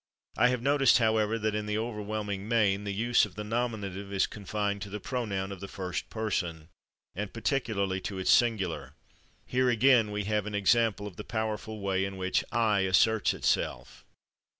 I 0.35 0.47
have 0.47 0.63
noticed, 0.63 0.97
however, 0.97 1.37
that, 1.37 1.53
in 1.53 1.67
the 1.67 1.77
overwhelming 1.77 2.47
main, 2.47 2.85
the 2.85 2.91
use 2.91 3.23
of 3.23 3.35
the 3.35 3.43
nominative 3.43 4.11
is 4.11 4.25
confined 4.25 4.81
to 4.81 4.89
the 4.89 4.99
pronoun 4.99 5.51
of 5.51 5.59
the 5.59 5.67
first 5.67 6.09
person, 6.09 6.69
and 7.13 7.31
particularly 7.31 8.01
to 8.01 8.17
its 8.17 8.31
singular. 8.31 8.95
Here 9.45 9.69
again 9.69 10.09
we 10.09 10.23
have 10.23 10.47
an 10.47 10.55
example 10.55 11.05
of 11.05 11.17
the 11.17 11.23
powerful 11.23 11.81
way 11.81 12.03
in 12.03 12.17
which 12.17 12.43
/I/ 12.51 12.87
asserts 12.89 13.35
itself. 13.35 14.03